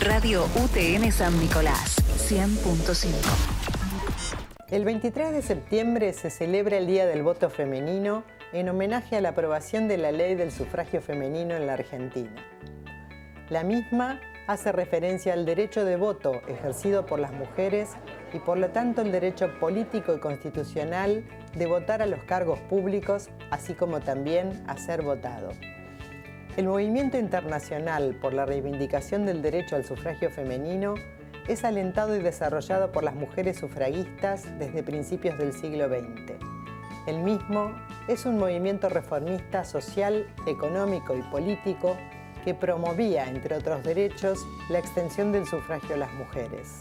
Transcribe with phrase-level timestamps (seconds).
[0.00, 1.96] Radio UTN San Nicolás,
[2.30, 3.12] 100.5.
[4.70, 8.24] El 23 de septiembre se celebra el Día del Voto Femenino
[8.54, 12.34] en homenaje a la aprobación de la ley del sufragio femenino en la Argentina.
[13.50, 17.90] La misma hace referencia al derecho de voto ejercido por las mujeres
[18.32, 23.28] y por lo tanto el derecho político y constitucional de votar a los cargos públicos,
[23.50, 25.50] así como también a ser votado.
[26.60, 30.92] El movimiento internacional por la reivindicación del derecho al sufragio femenino
[31.48, 36.34] es alentado y desarrollado por las mujeres sufragistas desde principios del siglo XX.
[37.06, 37.74] El mismo
[38.08, 41.96] es un movimiento reformista social, económico y político
[42.44, 46.80] que promovía, entre otros derechos, la extensión del sufragio a las mujeres.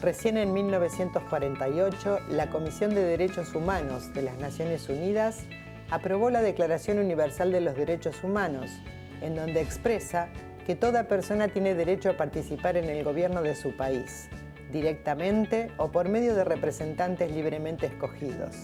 [0.00, 5.44] Recién en 1948, la Comisión de Derechos Humanos de las Naciones Unidas
[5.92, 8.70] aprobó la Declaración Universal de los Derechos Humanos,
[9.20, 10.28] en donde expresa
[10.66, 14.30] que toda persona tiene derecho a participar en el gobierno de su país,
[14.72, 18.56] directamente o por medio de representantes libremente escogidos,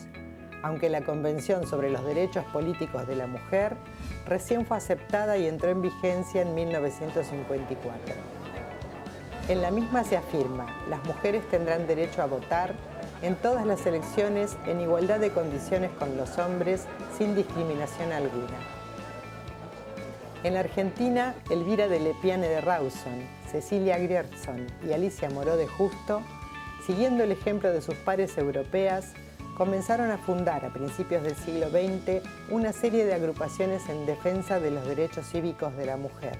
[0.62, 3.76] aunque la Convención sobre los Derechos Políticos de la Mujer
[4.26, 8.14] recién fue aceptada y entró en vigencia en 1954.
[9.50, 12.74] En la misma se afirma, las mujeres tendrán derecho a votar
[13.22, 18.58] en todas las elecciones en igualdad de condiciones con los hombres sin discriminación alguna.
[20.44, 26.22] En Argentina, Elvira de Lepiane de Rawson, Cecilia Grierson y Alicia Moró de Justo,
[26.86, 29.14] siguiendo el ejemplo de sus pares europeas,
[29.56, 34.70] comenzaron a fundar a principios del siglo XX una serie de agrupaciones en defensa de
[34.70, 36.38] los derechos cívicos de la mujer.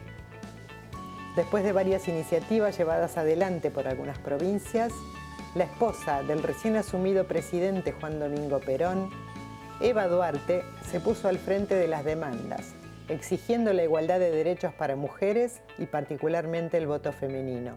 [1.35, 4.93] Después de varias iniciativas llevadas adelante por algunas provincias,
[5.55, 9.11] la esposa del recién asumido presidente Juan Domingo Perón,
[9.81, 12.75] Eva Duarte, se puso al frente de las demandas,
[13.09, 17.77] exigiendo la igualdad de derechos para mujeres y particularmente el voto femenino.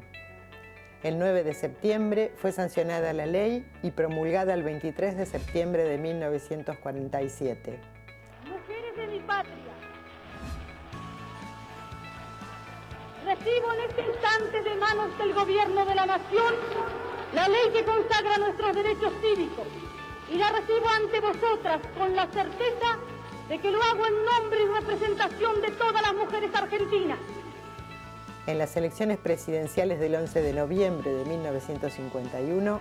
[1.03, 5.97] El 9 de septiembre fue sancionada la ley y promulgada el 23 de septiembre de
[5.97, 7.79] 1947.
[8.47, 9.55] Mujeres de mi patria,
[13.25, 16.53] recibo en este instante de manos del gobierno de la nación
[17.33, 19.67] la ley que consagra nuestros derechos cívicos
[20.31, 22.97] y la recibo ante vosotras con la certeza
[23.49, 27.19] de que lo hago en nombre y representación de todas las mujeres argentinas.
[28.47, 32.79] En las elecciones presidenciales del 11 de noviembre de 1951,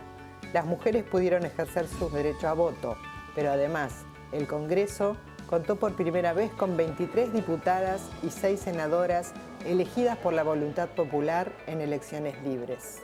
[0.53, 2.97] las mujeres pudieron ejercer sus derechos a voto,
[3.34, 5.17] pero además el Congreso
[5.49, 9.32] contó por primera vez con 23 diputadas y 6 senadoras
[9.65, 13.03] elegidas por la voluntad popular en elecciones libres.